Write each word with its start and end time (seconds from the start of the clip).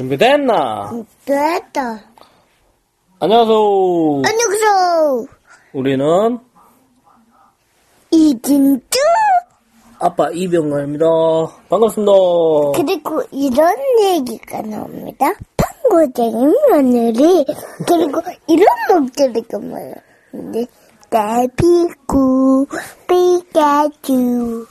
준비됐나? 0.00 0.92
됐다. 1.26 2.00
안녕하세요. 3.18 4.22
안녕하세요. 4.24 5.26
우리는 5.74 6.38
이진주. 8.10 8.98
아빠 9.98 10.30
이병관입니다. 10.32 11.04
반갑습니다. 11.68 12.12
그리고 12.76 13.22
이런 13.30 13.76
얘기가 14.00 14.62
나옵니다. 14.62 15.34
방구쟁이 15.58 16.46
며느리. 16.70 17.44
그리고 17.86 18.22
이런 18.46 18.66
목소리가 18.88 19.58
나오는데 19.58 20.64
나비구 21.10 22.66
피카츄. 23.06 24.66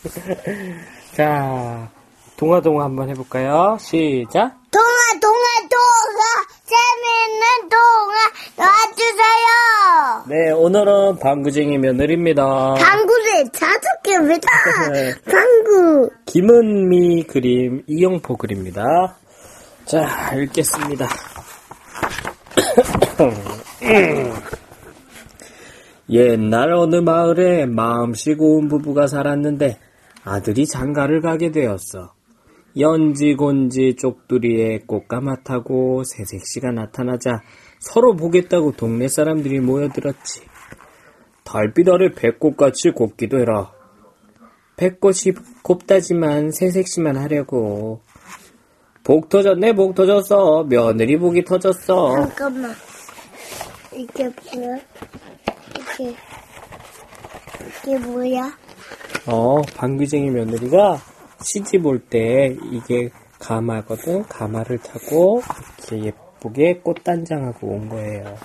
자, 1.16 1.88
동화동화 2.36 2.86
한번 2.86 3.10
해볼까요? 3.10 3.78
시작. 3.80 4.58
동아 4.72 4.86
동아 5.20 5.46
동아 5.68 6.22
재밌는 6.64 7.42
동아 7.42 7.50
놔주세요. 8.58 10.24
네, 10.28 10.52
오늘은 10.52 11.20
방구쟁이 11.20 11.78
며느리입니다. 11.78 12.74
방구를 12.76 13.50
다섯 13.54 13.80
개입니다. 14.04 14.48
네. 14.92 15.14
방구. 15.32 16.10
김은미 16.26 17.24
그림, 17.24 17.84
이영포 17.88 18.36
그립니다. 18.38 18.84
자, 19.86 20.34
읽겠습니다. 20.36 21.08
옛날 26.10 26.74
어느 26.74 26.98
마을에 26.98 27.66
마음씨 27.66 28.34
고운 28.34 28.68
부부가 28.68 29.08
살았는데 29.08 29.80
아들이 30.24 30.66
장가를 30.66 31.22
가게 31.22 31.52
되었어. 31.52 32.14
연지곤지 32.78 33.96
쪽두리에 33.96 34.80
꽃가마 34.86 35.44
타고 35.44 36.04
새색시가 36.04 36.72
나타나자 36.72 37.42
서로 37.80 38.16
보겠다고 38.16 38.74
동네 38.74 39.08
사람들이 39.08 39.60
모여들었지. 39.60 40.42
달빛 41.44 41.90
아래 41.90 42.12
배꽃같이 42.12 42.92
곱기도 42.92 43.40
해라. 43.40 43.72
배꽃이 44.78 45.34
곱다지만 45.64 46.52
새색시만 46.52 47.18
하려고. 47.18 48.02
복 49.04 49.30
터졌네, 49.30 49.74
복 49.74 49.96
터졌어. 49.96 50.66
며느리 50.70 51.18
복이 51.18 51.44
터졌어. 51.44 52.16
잠깐만. 52.16 52.72
이게 53.94 54.24
뭐야? 54.26 54.80
이게 55.76 56.16
이게 57.82 57.98
뭐야? 57.98 58.58
어, 59.26 59.62
방귀쟁이 59.76 60.30
며느리가 60.30 61.02
시집 61.42 61.86
올 61.86 62.00
때 62.00 62.56
이게 62.72 63.10
가마거든. 63.40 64.24
가마를 64.24 64.80
타고 64.80 65.42
이렇게 65.90 66.06
예쁘게 66.08 66.80
꽃단장하고 66.80 67.68
온 67.68 67.90
거예요. 67.90 68.36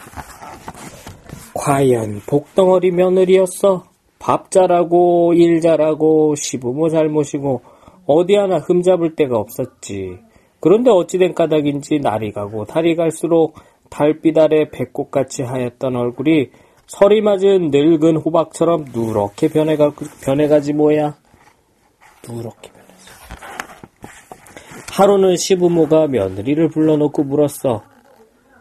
과연 1.55 2.21
복덩어리 2.27 2.91
며느리였어. 2.91 3.85
밥 4.19 4.51
잘하고 4.51 5.35
일 5.35 5.61
잘하고 5.61 6.35
시부모 6.37 6.89
잘 6.89 7.09
모시고 7.09 7.63
어디 8.07 8.35
하나 8.35 8.59
흠잡을 8.59 9.15
데가 9.17 9.37
없었지. 9.39 10.19
그런데 10.61 10.91
어찌된 10.91 11.35
까닭인지 11.35 12.01
날이 12.01 12.33
가고 12.33 12.65
달이 12.65 12.97
갈수록 12.97 13.55
달빛 13.91 14.39
아래 14.39 14.71
배꽃같이 14.71 15.43
하였던 15.43 15.95
얼굴이 15.95 16.51
설이 16.87 17.21
맞은 17.21 17.71
늙은 17.71 18.17
호박처럼 18.17 18.87
누렇게 18.95 19.49
변해가, 19.49 19.93
변해가지 20.23 20.73
뭐야. 20.73 21.17
누렇게. 22.29 22.74
하루는 24.95 25.37
시부모가 25.37 26.07
며느리를 26.07 26.69
불러놓고 26.69 27.25
물었어. 27.25 27.83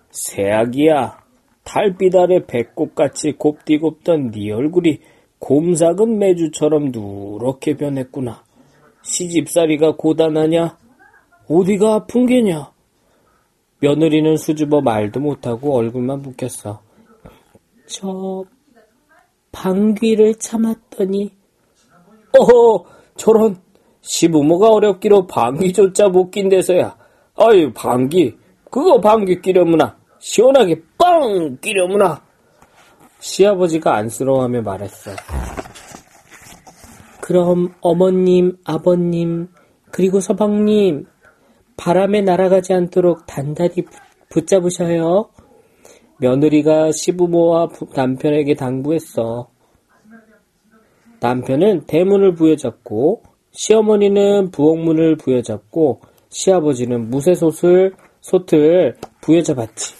새아기야, 0.09 1.19
달빛 1.63 2.15
아래 2.15 2.43
배꽃같이 2.47 3.33
곱디곱던 3.33 4.31
네 4.31 4.51
얼굴이 4.51 4.99
곰삭은 5.37 6.17
매주처럼 6.17 6.85
누렇게 6.85 7.75
변했구나. 7.77 8.43
시집살이가 9.03 9.95
고단하냐? 9.95 10.75
어디가 11.47 11.93
아픈 11.93 12.25
게냐? 12.25 12.71
며느리는 13.79 14.35
수줍어 14.35 14.81
말도 14.81 15.19
못하고 15.19 15.75
얼굴만 15.75 16.23
붓겠어. 16.23 16.81
저 17.85 18.43
방귀를 19.51 20.33
참았더니 20.39 21.31
어허 22.39 22.85
저런 23.17 23.57
시부모가 24.03 24.69
어렵기로 24.69 25.27
방귀조차 25.27 26.09
못 26.09 26.29
낀대서야. 26.29 26.95
아유 27.37 27.71
방귀. 27.73 28.37
그거 28.69 28.99
방귀 28.99 29.41
끼려무나. 29.41 29.97
시원하게 30.19 30.81
빵 30.97 31.57
끼려무나. 31.61 32.21
시아버지가 33.19 33.95
안쓰러워하며 33.95 34.61
말했어. 34.61 35.11
그럼 37.21 37.73
어머님 37.79 38.57
아버님 38.65 39.47
그리고 39.91 40.19
서방님 40.19 41.05
바람에 41.77 42.21
날아가지 42.21 42.73
않도록 42.73 43.25
단단히 43.25 43.75
붙잡으셔요. 44.29 45.29
며느리가 46.17 46.91
시부모와 46.91 47.69
남편에게 47.95 48.55
당부했어. 48.55 49.49
남편은 51.21 51.85
대문을 51.85 52.35
부여잡고 52.35 53.23
시어머니는 53.53 54.51
부엌문을 54.51 55.17
부여잡고 55.17 56.01
시아버지는 56.29 57.09
무쇠솥을 57.09 57.93
솥을 58.21 58.97
부여잡았지. 59.21 59.95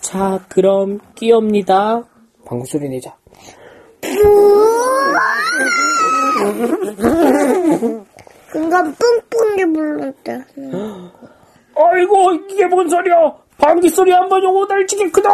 자, 0.00 0.44
그럼 0.48 0.98
끼옵니다. 1.14 2.02
방구 2.44 2.66
소리 2.66 2.88
내자. 2.88 3.14
그건 8.50 8.94
뿡뿡이 8.94 9.72
불렀다. 9.72 10.32
아이고 11.74 12.32
이게 12.50 12.66
뭔 12.66 12.88
소리야? 12.88 13.34
방귀 13.58 13.88
소리 13.90 14.10
한번 14.12 14.44
오고 14.44 14.66
날치기 14.66 15.10
크다. 15.12 15.30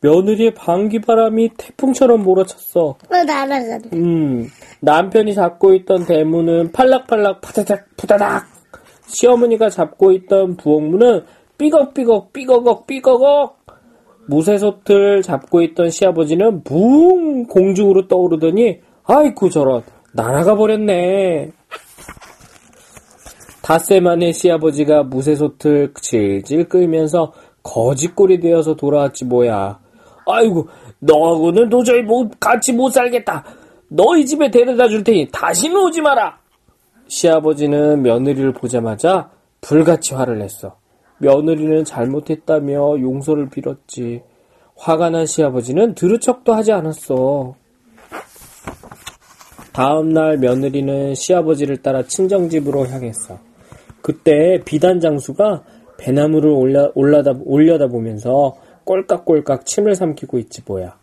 며느리의 0.00 0.54
방귀 0.54 1.00
바람이 1.00 1.50
태풍처럼 1.56 2.22
몰아쳤어. 2.22 2.80
어, 2.80 3.24
날아간다. 3.26 3.90
음, 3.94 4.48
남편이 4.80 5.34
잡고 5.34 5.74
있던 5.74 6.06
대문은 6.06 6.72
팔락팔락 6.72 7.40
파다닥 7.40 7.96
푸다닥. 7.96 8.46
시어머니가 9.06 9.70
잡고 9.70 10.12
있던 10.12 10.56
부엌문은 10.56 11.24
삐걱삐걱 11.56 12.32
삐걱걱 12.32 12.86
삐걱걱. 12.86 13.58
무쇠솥을 14.28 15.22
잡고 15.22 15.62
있던 15.62 15.90
시아버지는 15.90 16.62
붕 16.62 17.46
공중으로 17.46 18.08
떠오르더니 18.08 18.78
아이쿠 19.04 19.50
저런 19.50 19.82
날아가 20.12 20.54
버렸네. 20.54 21.50
닷새 23.62 24.00
만에 24.00 24.32
시아버지가 24.32 25.04
무쇠솥을 25.04 25.92
질질 26.00 26.68
끌면서 26.68 27.32
거짓골이 27.62 28.40
되어서 28.40 28.76
돌아왔지 28.76 29.24
뭐야. 29.24 29.78
아이고 30.28 30.68
너하고는 31.00 31.68
도저히 31.68 32.02
못, 32.02 32.30
같이 32.38 32.72
못 32.72 32.90
살겠다. 32.90 33.44
너희 33.88 34.26
집에 34.26 34.50
데려다 34.50 34.88
줄 34.88 35.02
테니 35.02 35.28
다시는 35.32 35.76
오지 35.86 36.02
마라. 36.02 36.38
시아버지는 37.08 38.02
며느리를 38.02 38.52
보자마자 38.52 39.30
불같이 39.60 40.14
화를 40.14 40.38
냈어. 40.38 40.76
며느리는 41.18 41.84
잘못했다며 41.84 43.00
용서를 43.00 43.48
빌었지. 43.48 44.22
화가 44.76 45.10
난 45.10 45.26
시아버지는 45.26 45.94
들은 45.94 46.20
척도 46.20 46.54
하지 46.54 46.72
않았어. 46.72 47.56
다음 49.72 50.10
날 50.10 50.38
며느리는 50.38 51.14
시아버지를 51.14 51.78
따라 51.78 52.02
친정집으로 52.02 52.86
향했어. 52.86 53.38
그때 54.02 54.60
비단 54.64 55.00
장수가 55.00 55.62
배나무를 55.98 56.50
올라, 56.50 56.88
올라다, 56.94 57.34
올려다 57.44 57.88
보면서 57.88 58.56
꼴깍꼴깍 58.92 59.66
침을 59.66 59.94
삼키고 59.94 60.38
있지 60.38 60.62
뭐야. 60.66 60.96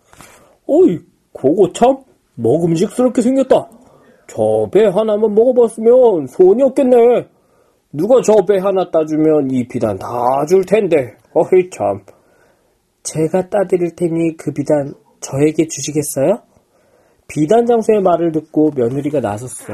어이, 0.68 1.00
그거 1.34 1.72
참 1.74 1.98
먹음직스럽게 2.34 3.22
생겼다. 3.22 3.70
저 4.28 4.68
배 4.72 4.86
하나만 4.86 5.36
먹어봤으면 5.36 6.26
소원이 6.28 6.64
없겠네. 6.64 7.28
누가 7.94 8.22
저 8.24 8.34
배 8.48 8.58
하나 8.58 8.90
따주면 8.90 9.52
이 9.52 9.68
비단 9.68 9.98
다 10.00 10.08
줄 10.50 10.66
텐데. 10.66 11.16
어이 11.34 11.70
참. 11.70 12.02
제가 13.04 13.50
따드릴 13.50 13.96
테니 13.96 14.36
그 14.36 14.52
비단 14.52 14.96
저에게 15.22 15.68
주시겠어요? 15.68 16.42
비단 17.28 17.66
장수의 17.68 18.02
말을 18.02 18.32
듣고 18.32 18.72
며느리가 18.76 19.20
나섰어. 19.20 19.74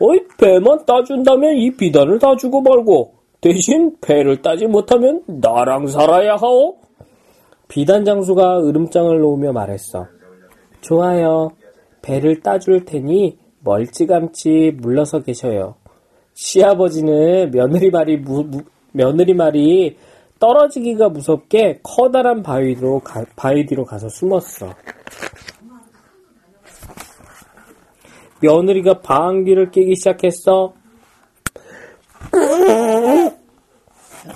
어이 0.00 0.20
배만 0.38 0.86
따준다면 0.86 1.56
이 1.56 1.70
비단을 1.76 2.18
다 2.18 2.34
주고 2.36 2.62
말고 2.62 3.14
대신 3.42 3.96
배를 4.00 4.40
따지 4.40 4.66
못하면 4.66 5.22
나랑 5.26 5.88
살아야 5.88 6.36
하오. 6.36 6.76
비단 7.66 8.04
장수가 8.04 8.60
으름장을 8.62 9.18
놓으며 9.18 9.52
말했어. 9.52 10.06
좋아요. 10.80 11.50
배를 12.02 12.40
따줄 12.40 12.84
테니 12.84 13.36
멀찌감치 13.64 14.76
물러서 14.80 15.20
계셔요. 15.20 15.74
시아버지는 16.34 17.50
며느리 17.50 17.90
말이 17.90 18.16
무, 18.16 18.44
무- 18.44 18.62
며느리 18.92 19.34
말이 19.34 19.96
떨어지기가 20.38 21.08
무섭게 21.08 21.80
커다란 21.82 22.42
바위 22.42 22.74
뒤로 22.76 23.00
가, 23.00 23.24
바위 23.34 23.66
뒤로 23.66 23.84
가서 23.84 24.08
숨었어. 24.08 24.72
며느리가 28.40 29.00
방귀를 29.00 29.72
끼기 29.72 29.96
시작했어. 29.96 30.74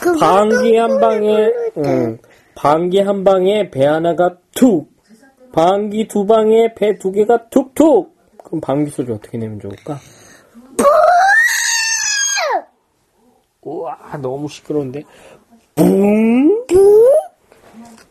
그 0.01 0.19
방귀 0.19 0.77
한 0.77 1.01
방에, 1.01 1.51
응, 1.79 2.19
방귀 2.55 3.01
한 3.01 3.25
방에 3.25 3.71
배 3.71 3.87
하나가 3.87 4.37
툭, 4.55 4.91
방귀 5.53 6.09
두 6.09 6.27
방에 6.27 6.75
배 6.75 6.99
두 6.99 7.11
개가 7.13 7.49
툭툭. 7.49 8.15
그럼 8.45 8.61
방귀 8.61 8.91
소리 8.91 9.13
어떻게 9.13 9.39
내면 9.39 9.59
좋을까? 9.61 9.99
우와, 13.63 13.97
너무 14.23 14.49
시끄러운데. 14.49 15.03
붕, 15.75 16.65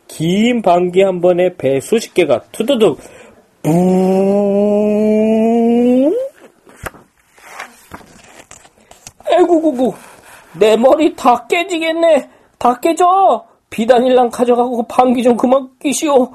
긴 0.06 0.60
방귀 0.62 1.02
한 1.02 1.20
번에 1.20 1.54
배 1.56 1.80
수십 1.80 2.12
개가 2.14 2.42
투두둑. 2.52 2.98
붕. 3.62 5.35
에구구구. 9.66 9.94
내 10.58 10.76
머리 10.76 11.14
다 11.16 11.46
깨지겠네. 11.46 12.30
다 12.58 12.78
깨져. 12.80 13.44
비단일랑 13.70 14.30
가져가고 14.30 14.86
방귀 14.86 15.22
좀 15.22 15.36
그만 15.36 15.68
끼시오. 15.80 16.30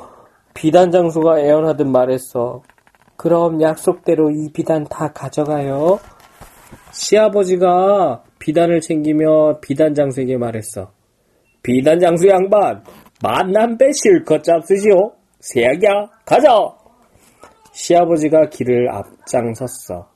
비단 0.54 0.92
장수가 0.92 1.40
애원하듯 1.40 1.88
말했어. 1.88 2.62
그럼 3.16 3.62
약속대로 3.62 4.32
이 4.32 4.52
비단 4.52 4.84
다 4.86 5.12
가져가요. 5.14 6.00
시아버지가 6.92 8.24
비단을 8.40 8.82
챙기며 8.82 9.60
비단 9.62 9.94
장수에게 9.94 10.38
말했어. 10.38 10.92
비단 11.64 12.00
장수 12.00 12.28
양반, 12.28 12.84
만난 13.24 13.78
배 13.78 13.86
실컷 13.94 14.44
잡수시오. 14.44 15.14
새야기야, 15.40 16.10
가자. 16.26 16.50
시아버지가 17.72 18.50
길을 18.50 18.90
앞장섰어. 18.90 20.11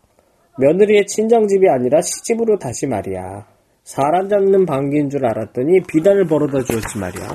며느리의 0.57 1.05
친정집이 1.05 1.67
아니라 1.69 2.01
시집으로 2.01 2.57
다시 2.57 2.87
말이야. 2.87 3.45
사람 3.83 4.29
잡는 4.29 4.65
방귀인 4.65 5.09
줄 5.09 5.25
알았더니 5.25 5.81
비단을 5.83 6.25
벌어다 6.25 6.63
주었지 6.63 6.97
말이야. 6.97 7.27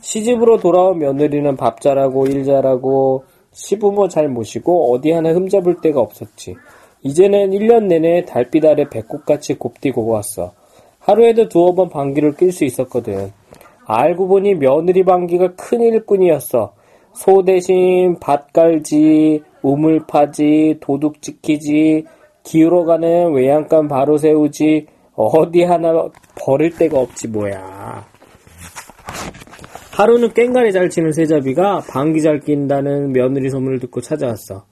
시집으로 0.00 0.58
돌아온 0.58 0.98
며느리는 0.98 1.56
밥 1.56 1.80
잘하고 1.80 2.26
일 2.26 2.44
잘하고 2.44 3.24
시부모 3.52 4.08
잘 4.08 4.28
모시고 4.28 4.94
어디 4.94 5.10
하나 5.10 5.30
흠잡을 5.30 5.76
데가 5.82 6.00
없었지. 6.00 6.54
이제는 7.02 7.50
1년 7.50 7.86
내내 7.86 8.24
달빛 8.24 8.64
아래 8.64 8.88
배꼽같이 8.88 9.54
곱디고 9.54 10.06
왔어. 10.06 10.52
하루에도 11.00 11.48
두어 11.48 11.74
번 11.74 11.88
방귀를 11.88 12.36
낄 12.36 12.52
수 12.52 12.64
있었거든. 12.64 13.32
알고 13.84 14.28
보니 14.28 14.54
며느리 14.54 15.04
방귀가 15.04 15.54
큰 15.56 15.80
일꾼이었어. 15.80 16.72
소 17.14 17.44
대신 17.44 18.18
밭 18.20 18.52
갈지, 18.52 19.42
우물 19.62 20.06
파지, 20.06 20.78
도둑 20.80 21.20
지키지, 21.22 22.04
기울어가는 22.44 23.32
외양간 23.32 23.88
바로 23.88 24.16
세우지, 24.16 24.86
어디 25.14 25.62
하나 25.62 26.08
버릴 26.34 26.74
데가 26.76 26.98
없지 26.98 27.28
뭐야. 27.28 28.04
하루는 29.92 30.32
깽가리 30.32 30.72
잘 30.72 30.88
치는 30.88 31.12
세자비가 31.12 31.82
방귀 31.90 32.22
잘 32.22 32.40
낀다는 32.40 33.12
며느리 33.12 33.50
소문을 33.50 33.78
듣고 33.78 34.00
찾아왔어. 34.00 34.64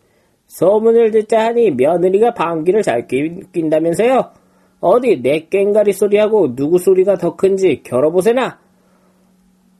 소문을 0.46 1.10
듣자 1.10 1.46
하니 1.46 1.70
며느리가 1.70 2.34
방귀를 2.34 2.82
잘 2.82 3.06
낀, 3.06 3.44
낀다면서요? 3.52 4.30
어디 4.80 5.20
내 5.22 5.46
깽가리 5.48 5.92
소리하고 5.92 6.56
누구 6.56 6.78
소리가 6.78 7.18
더 7.18 7.36
큰지 7.36 7.82
겨뤄보세나? 7.84 8.58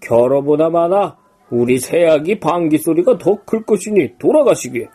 겨뤄보나 0.00 0.68
마나 0.68 1.16
우리 1.50 1.79
새아기 1.79 2.38
방귀 2.38 2.79
소리가 2.79 3.19
더 3.19 3.37
클 3.44 3.64
것이니 3.64 4.19
돌아가시게. 4.19 4.87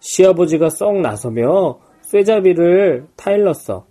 시아버지가 0.00 0.70
썩 0.70 1.00
나서며 1.00 1.78
쇠잡이를 2.02 3.06
타일렀어. 3.16 3.86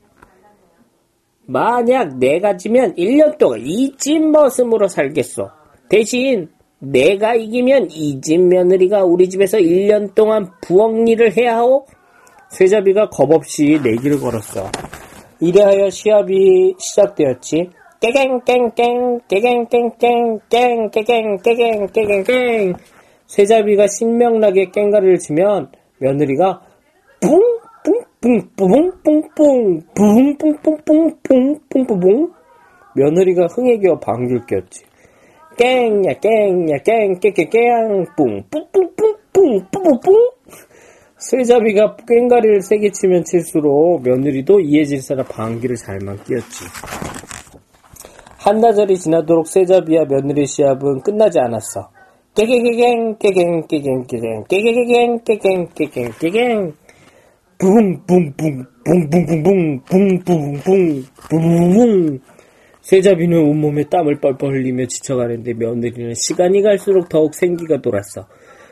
만약 1.46 2.18
내가 2.18 2.58
지면 2.58 2.94
1년 2.96 3.38
동안 3.38 3.62
이집 3.66 4.20
머슴으로 4.32 4.88
살겠어. 4.88 5.50
대신 5.90 6.50
내가 6.80 7.36
이기면 7.36 7.90
이 7.92 8.20
집 8.22 8.40
며느리가 8.42 9.04
우리 9.04 9.30
집에서 9.30 9.58
1년 9.58 10.14
동안 10.14 10.50
부엌 10.62 11.08
일을 11.08 11.36
해야 11.38 11.58
하오. 11.58 11.86
쇠잡이가 12.50 13.10
겁없이 13.10 13.80
내기를 13.84 14.20
걸었어. 14.20 14.70
이래하여 15.40 15.90
시합이 15.90 16.76
시작되었지. 16.80 17.70
깽 18.00 18.40
깨갱 18.46 19.22
깨갱 19.28 19.66
깨갱깽 21.42 22.76
쇠잡이가 23.26 23.88
신명나게 23.88 24.70
깽가리를 24.72 25.18
치면 25.18 25.72
며느리가 26.00 26.62
뿡 27.22 27.58
뿡뿡뿡뿡뿡뿡 28.22 29.82
뿡뿡뿡뿡뿡뿡뿡 29.96 32.32
며느리가 32.96 33.48
흥에 33.48 33.80
겨워 33.80 34.00
방귀를 34.00 34.46
꼈지. 34.48 34.86
깽야 35.58 36.14
깽야 36.20 36.78
깽 36.84 37.20
깨깨깽 37.20 38.06
뿡뿡뿡뿡뿡뿡뿡 38.16 40.38
쇠잡이가 41.18 41.98
깽가리를 42.08 42.62
세게 42.62 42.92
치면 42.92 43.24
칠수록 43.24 44.04
며느리도 44.04 44.60
이해질사라 44.60 45.24
방귀를 45.24 45.76
잘만 45.76 46.24
끼었지. 46.24 46.66
한나절이 48.48 48.98
지나도록 48.98 49.46
쇠잡이와 49.46 50.06
며느리 50.06 50.48
시합은 50.48 51.02
끝나지 51.02 51.38
않았어. 51.38 51.90
깨갱깨갱 52.34 53.18
깨갱 53.18 53.68
깨갱 53.68 54.04
깨갱 54.08 54.44
깨갱 54.48 55.20
깨갱 55.26 55.68
깨갱 55.76 56.12
깨갱 56.18 56.74
붕붕붕 57.58 58.66
붕붕붕붕 58.86 59.84
붕붕붕 59.84 61.04
붕붕붕 61.30 62.20
쇠잡이는 62.84 63.38
온몸에 63.38 63.84
땀을 63.90 64.22
뻘뻘 64.22 64.54
흘리며 64.54 64.86
지쳐가는데 64.86 65.54
며느리는 65.56 66.14
시간이 66.14 66.62
갈수록 66.62 67.10
더욱 67.10 67.36
생기가 67.36 67.82
돌았어. 67.82 68.28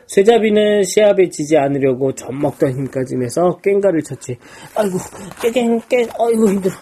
쇠잡이는 0.06 0.84
시합에 0.84 1.28
지지 1.28 1.58
않으려고 1.58 2.14
젖먹던 2.14 2.70
힘까지 2.70 3.16
내서 3.16 3.58
깽가를 3.62 4.00
쳤지. 4.04 4.38
아이고 4.74 4.96
깨갱 5.42 5.80
깨 5.86 6.06
아이고 6.18 6.48
힘들어. 6.48 6.72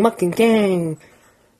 막힌 0.00 0.30
깽. 0.30 0.96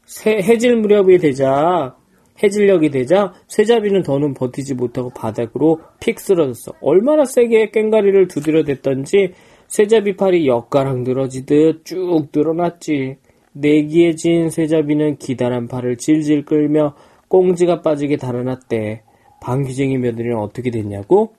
새, 0.04 0.38
해질 0.42 0.76
무렵이 0.76 1.18
되자 1.18 1.94
해질녘이 2.42 2.90
되자 2.90 3.32
쇠잡이는 3.48 4.02
더는 4.02 4.34
버티지 4.34 4.74
못하고 4.74 5.10
바닥으로 5.10 5.80
픽 6.00 6.18
쓰러졌어. 6.18 6.72
얼마나 6.80 7.24
세게 7.24 7.70
깽가리를 7.70 8.28
두드려댔던지 8.28 9.34
쇠잡이 9.68 10.16
팔이 10.16 10.46
엿가락 10.46 11.02
늘어지듯 11.02 11.84
쭉 11.84 12.28
늘어났지. 12.34 13.18
내기해진 13.52 14.48
쇠잡이는 14.50 15.16
기다란 15.16 15.68
팔을 15.68 15.96
질질 15.96 16.44
끌며 16.44 16.94
꽁지가 17.28 17.82
빠지게 17.82 18.16
달아났대. 18.16 19.02
방귀쟁이 19.40 19.98
며느리는 19.98 20.36
어떻게 20.36 20.70
됐냐고? 20.70 21.34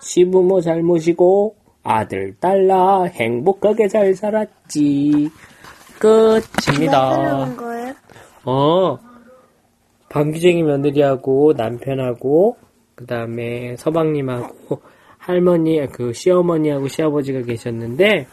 시부모 0.00 0.60
잘 0.60 0.82
모시고 0.82 1.56
아들 1.88 2.34
딸라 2.38 3.04
행복하게 3.04 3.88
잘 3.88 4.14
살았지. 4.14 5.30
끝입니다. 5.98 7.16
그런 7.16 7.56
거예요? 7.56 7.94
어, 8.44 8.98
방귀쟁이 10.10 10.62
며느리하고 10.62 11.54
남편하고 11.56 12.56
그 12.94 13.06
다음에 13.06 13.74
서방님하고 13.76 14.82
할머니 15.16 15.86
그 15.88 16.12
시어머니하고 16.12 16.88
시아버지가 16.88 17.42
계셨는데 17.42 18.26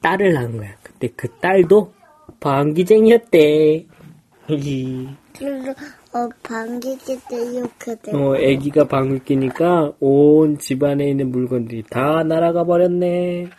딸을 0.00 0.32
낳은 0.32 0.58
거야. 0.58 0.70
근데 0.84 1.08
그 1.16 1.28
딸도 1.40 1.92
방귀쟁이였대. 2.38 3.84
그래서 5.36 5.74
어 6.16 6.30
방귀 6.42 6.96
낄때 7.04 7.36
돼. 8.02 8.12
어, 8.12 8.34
아기가 8.34 8.84
방귀 8.88 9.24
끼니까 9.24 9.92
온 10.00 10.56
집안에 10.56 11.10
있는 11.10 11.30
물건들이 11.30 11.82
다 11.90 12.22
날아가 12.22 12.64
버렸네. 12.64 13.50